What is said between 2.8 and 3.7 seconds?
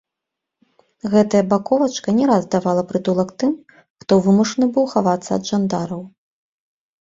прытулак тым,